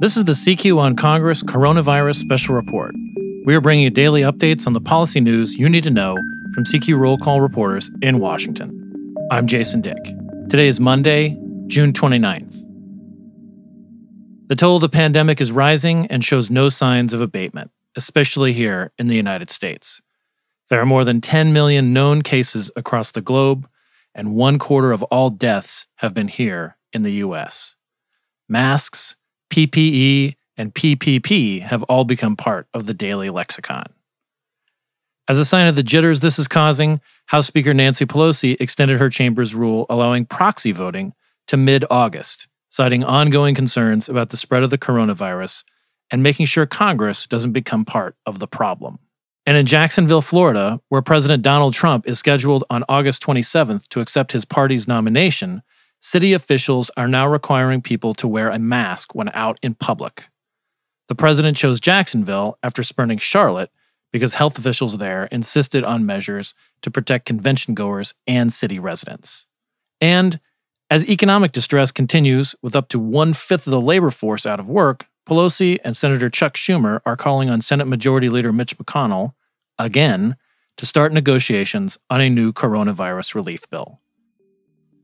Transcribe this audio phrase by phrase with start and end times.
[0.00, 2.94] This is the CQ on Congress Coronavirus Special Report.
[3.44, 6.16] We are bringing you daily updates on the policy news you need to know
[6.54, 9.16] from CQ roll call reporters in Washington.
[9.32, 9.98] I'm Jason Dick.
[10.48, 12.64] Today is Monday, June 29th.
[14.46, 18.92] The toll of the pandemic is rising and shows no signs of abatement, especially here
[18.98, 20.00] in the United States.
[20.70, 23.68] There are more than 10 million known cases across the globe,
[24.14, 27.74] and one quarter of all deaths have been here in the US.
[28.48, 29.16] Masks,
[29.50, 33.86] PPE, and PPP have all become part of the daily lexicon.
[35.28, 39.10] As a sign of the jitters this is causing, House Speaker Nancy Pelosi extended her
[39.10, 41.12] chamber's rule allowing proxy voting
[41.46, 45.64] to mid August, citing ongoing concerns about the spread of the coronavirus
[46.10, 48.98] and making sure Congress doesn't become part of the problem.
[49.44, 54.32] And in Jacksonville, Florida, where President Donald Trump is scheduled on August 27th to accept
[54.32, 55.62] his party's nomination,
[56.00, 60.28] city officials are now requiring people to wear a mask when out in public.
[61.08, 63.70] The president chose Jacksonville after spurning Charlotte
[64.12, 69.46] because health officials there insisted on measures to protect convention goers and city residents.
[70.00, 70.40] And
[70.90, 74.68] as economic distress continues with up to one fifth of the labor force out of
[74.68, 79.34] work, Pelosi and Senator Chuck Schumer are calling on Senate Majority Leader Mitch McConnell
[79.78, 80.36] again,
[80.76, 84.00] to start negotiations on a new coronavirus relief bill.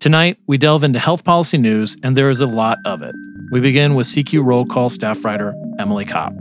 [0.04, 3.14] Tonight, we delve into health policy news, and there is a lot of it.
[3.50, 6.34] We begin with CQ roll call staff writer Emily Kopp.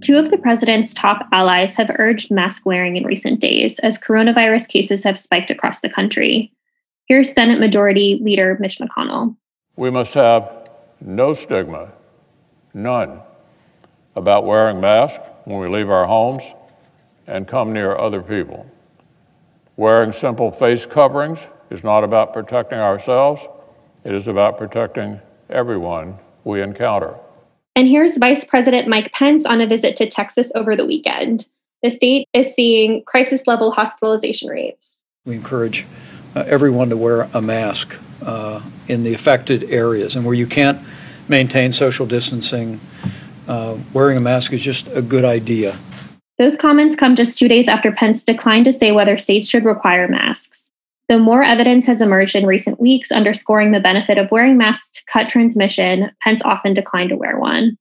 [0.00, 4.68] Two of the president's top allies have urged mask wearing in recent days as coronavirus
[4.68, 6.50] cases have spiked across the country.
[7.04, 9.36] Here's Senate Majority Leader Mitch McConnell.
[9.76, 10.70] We must have
[11.02, 11.92] no stigma,
[12.72, 13.20] none,
[14.16, 16.42] about wearing masks when we leave our homes
[17.26, 18.66] and come near other people.
[19.76, 23.46] Wearing simple face coverings is not about protecting ourselves,
[24.04, 27.18] it is about protecting everyone we encounter.
[27.74, 31.48] And here's Vice President Mike Pence on a visit to Texas over the weekend.
[31.82, 34.98] The state is seeing crisis level hospitalization rates.
[35.24, 35.86] We encourage
[36.36, 40.14] uh, everyone to wear a mask uh, in the affected areas.
[40.14, 40.80] And where you can't
[41.28, 42.78] maintain social distancing,
[43.48, 45.78] uh, wearing a mask is just a good idea.
[46.42, 50.08] Those comments come just two days after Pence declined to say whether states should require
[50.08, 50.72] masks.
[51.08, 55.04] Though more evidence has emerged in recent weeks underscoring the benefit of wearing masks to
[55.04, 57.78] cut transmission, Pence often declined to wear one.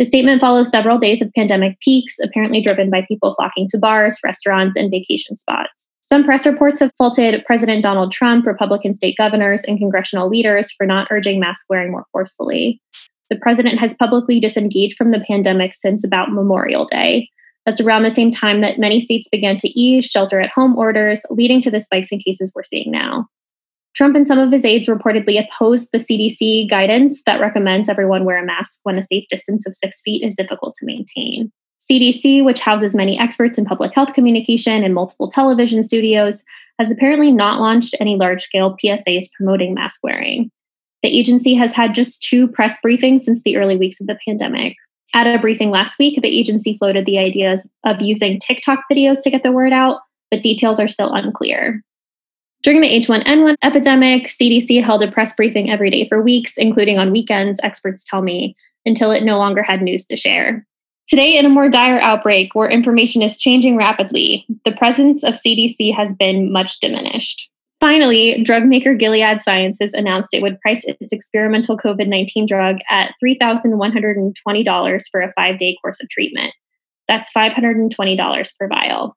[0.00, 4.18] The statement follows several days of pandemic peaks, apparently driven by people flocking to bars,
[4.24, 5.88] restaurants, and vacation spots.
[6.00, 10.84] Some press reports have faulted President Donald Trump, Republican state governors, and congressional leaders for
[10.84, 12.82] not urging mask wearing more forcefully.
[13.28, 17.28] The president has publicly disengaged from the pandemic since about Memorial Day.
[17.70, 21.24] That's around the same time that many states began to ease shelter at home orders,
[21.30, 23.28] leading to the spikes in cases we're seeing now.
[23.94, 28.42] Trump and some of his aides reportedly opposed the CDC guidance that recommends everyone wear
[28.42, 31.52] a mask when a safe distance of six feet is difficult to maintain.
[31.80, 36.42] CDC, which houses many experts in public health communication and multiple television studios,
[36.80, 40.50] has apparently not launched any large scale PSAs promoting mask wearing.
[41.04, 44.74] The agency has had just two press briefings since the early weeks of the pandemic.
[45.12, 49.30] At a briefing last week, the agency floated the idea of using TikTok videos to
[49.30, 50.00] get the word out,
[50.30, 51.82] but details are still unclear.
[52.62, 57.10] During the H1N1 epidemic, CDC held a press briefing every day for weeks, including on
[57.10, 58.54] weekends, experts tell me,
[58.84, 60.66] until it no longer had news to share.
[61.08, 65.92] Today, in a more dire outbreak where information is changing rapidly, the presence of CDC
[65.92, 67.50] has been much diminished.
[67.80, 73.14] Finally, drug maker Gilead Sciences announced it would price its experimental COVID 19 drug at
[73.24, 76.52] $3,120 for a five day course of treatment.
[77.08, 79.16] That's $520 per vial.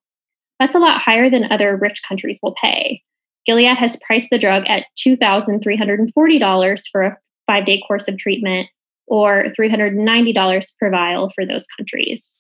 [0.60, 3.02] That's a lot higher than other rich countries will pay.
[3.46, 8.70] Gilead has priced the drug at $2,340 for a five day course of treatment
[9.08, 12.38] or $390 per vial for those countries.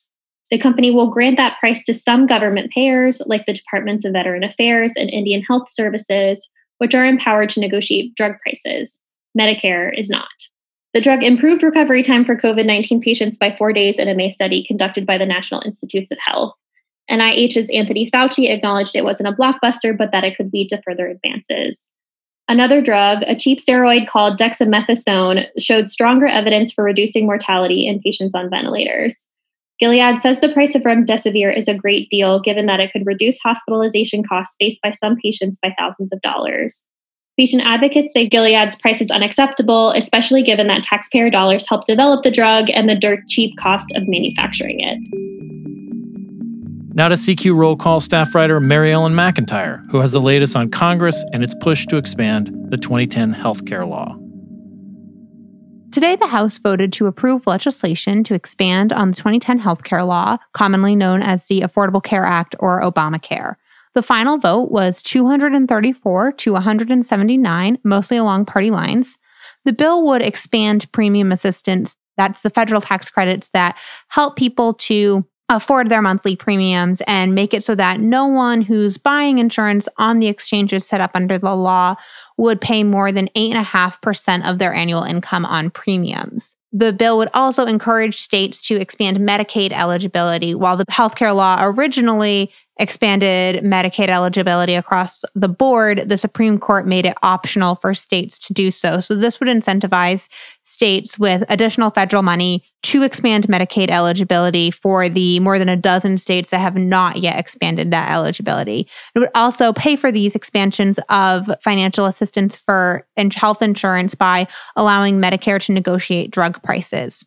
[0.53, 4.43] The company will grant that price to some government payers, like the Departments of Veteran
[4.43, 6.47] Affairs and Indian Health Services,
[6.77, 9.01] which are empowered to negotiate drug prices.
[9.35, 10.27] Medicare is not.
[10.93, 14.29] The drug improved recovery time for COVID 19 patients by four days in a May
[14.29, 16.53] study conducted by the National Institutes of Health.
[17.09, 21.07] NIH's Anthony Fauci acknowledged it wasn't a blockbuster, but that it could lead to further
[21.07, 21.91] advances.
[22.47, 28.35] Another drug, a cheap steroid called dexamethasone, showed stronger evidence for reducing mortality in patients
[28.35, 29.27] on ventilators.
[29.83, 33.37] Gilead says the price of remdesivir is a great deal given that it could reduce
[33.41, 36.87] hospitalization costs faced by some patients by thousands of dollars.
[37.37, 42.31] Patient advocates say Gilead's price is unacceptable, especially given that taxpayer dollars helped develop the
[42.31, 44.99] drug and the dirt cheap cost of manufacturing it.
[46.95, 50.69] Now to CQ roll call staff writer Mary Ellen McIntyre, who has the latest on
[50.69, 54.17] Congress and its push to expand the 2010 healthcare law.
[55.93, 60.95] Today, the House voted to approve legislation to expand on the 2010 healthcare law, commonly
[60.95, 63.57] known as the Affordable Care Act or Obamacare.
[63.93, 69.19] The final vote was 234 to 179, mostly along party lines.
[69.65, 75.27] The bill would expand premium assistance, that's the federal tax credits that help people to
[75.49, 80.17] afford their monthly premiums and make it so that no one who's buying insurance on
[80.17, 81.95] the exchanges set up under the law
[82.37, 86.55] would pay more than 8.5% of their annual income on premiums.
[86.71, 90.55] The bill would also encourage states to expand Medicaid eligibility.
[90.55, 97.05] While the healthcare law originally expanded Medicaid eligibility across the board, the Supreme Court made
[97.05, 98.99] it optional for states to do so.
[98.99, 100.29] So, this would incentivize
[100.63, 106.17] states with additional federal money to expand Medicaid eligibility for the more than a dozen
[106.17, 108.87] states that have not yet expanded that eligibility.
[109.15, 115.19] It would also pay for these expansions of financial assistance for health insurance by allowing
[115.19, 117.25] Medicare to negotiate drug prices.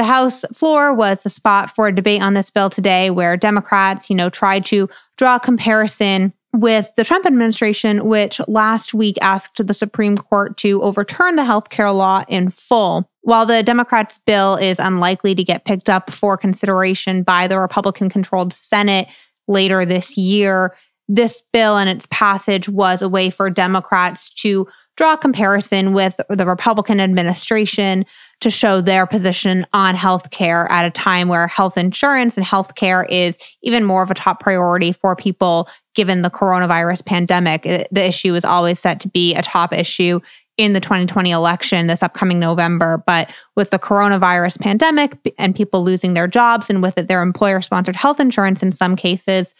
[0.00, 4.08] The House floor was a spot for a debate on this bill today where Democrats,
[4.08, 4.88] you know, tried to
[5.18, 10.80] draw a comparison with the Trump administration, which last week asked the Supreme Court to
[10.80, 13.10] overturn the health care law in full.
[13.24, 18.08] While the Democrats' bill is unlikely to get picked up for consideration by the Republican
[18.08, 19.06] controlled Senate
[19.48, 20.74] later this year,
[21.12, 26.46] this bill and its passage was a way for Democrats to draw comparison with the
[26.46, 28.06] Republican administration
[28.40, 33.36] to show their position on healthcare at a time where health insurance and healthcare is
[33.62, 37.62] even more of a top priority for people given the coronavirus pandemic.
[37.64, 40.20] The issue is always set to be a top issue
[40.58, 43.02] in the 2020 election this upcoming November.
[43.04, 47.60] But with the coronavirus pandemic and people losing their jobs and with it their employer
[47.62, 49.54] sponsored health insurance in some cases,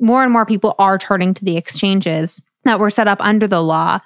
[0.00, 3.62] more and more people are turning to the exchanges that were set up under the
[3.62, 3.98] law.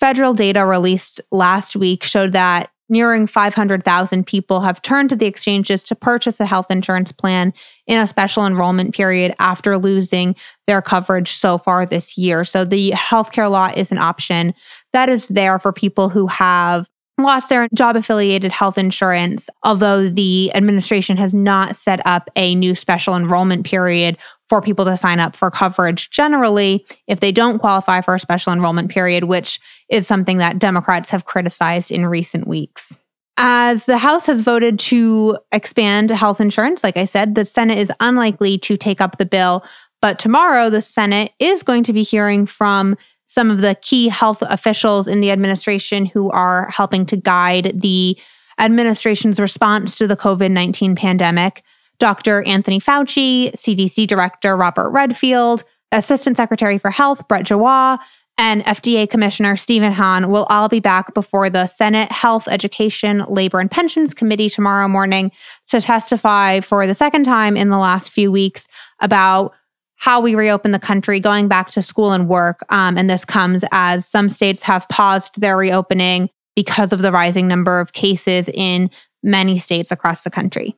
[0.00, 5.82] Federal data released last week showed that nearing 500,000 people have turned to the exchanges
[5.84, 7.54] to purchase a health insurance plan
[7.86, 10.36] in a special enrollment period after losing
[10.66, 12.44] their coverage so far this year.
[12.44, 14.52] So the healthcare law is an option
[14.92, 20.54] that is there for people who have lost their job affiliated health insurance, although the
[20.54, 24.18] administration has not set up a new special enrollment period
[24.52, 28.52] for people to sign up for coverage generally if they don't qualify for a special
[28.52, 29.58] enrollment period, which
[29.88, 32.98] is something that Democrats have criticized in recent weeks.
[33.38, 37.90] As the House has voted to expand health insurance, like I said, the Senate is
[37.98, 39.64] unlikely to take up the bill.
[40.02, 44.42] But tomorrow, the Senate is going to be hearing from some of the key health
[44.42, 48.18] officials in the administration who are helping to guide the
[48.58, 51.62] administration's response to the COVID 19 pandemic.
[52.02, 52.42] Dr.
[52.42, 55.62] Anthony Fauci, CDC Director Robert Redfield,
[55.92, 57.96] Assistant Secretary for Health Brett Giroir,
[58.36, 63.60] and FDA Commissioner Stephen Hahn will all be back before the Senate Health, Education, Labor,
[63.60, 65.30] and Pensions Committee tomorrow morning
[65.68, 68.66] to testify for the second time in the last few weeks
[69.00, 69.54] about
[69.94, 72.64] how we reopen the country, going back to school and work.
[72.70, 77.46] Um, and this comes as some states have paused their reopening because of the rising
[77.46, 78.90] number of cases in
[79.22, 80.76] many states across the country.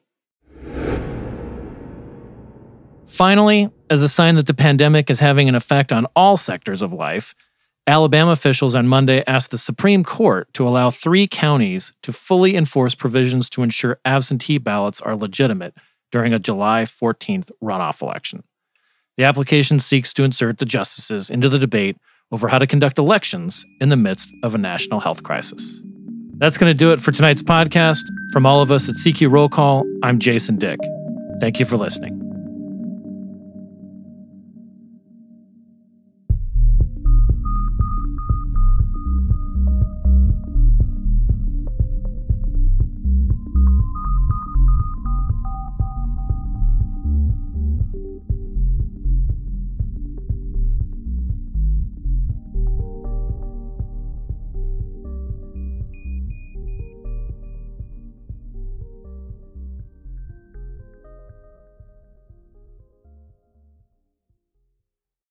[3.14, 6.92] Finally, as a sign that the pandemic is having an effect on all sectors of
[6.92, 7.32] life,
[7.86, 12.96] Alabama officials on Monday asked the Supreme Court to allow three counties to fully enforce
[12.96, 15.74] provisions to ensure absentee ballots are legitimate
[16.10, 18.42] during a July 14th runoff election.
[19.16, 21.96] The application seeks to insert the justices into the debate
[22.32, 25.84] over how to conduct elections in the midst of a national health crisis.
[26.38, 28.02] That's going to do it for tonight's podcast.
[28.32, 30.80] From all of us at CQ Roll Call, I'm Jason Dick.
[31.38, 32.23] Thank you for listening.